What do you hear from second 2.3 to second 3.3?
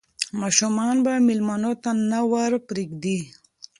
ور پرېږدي.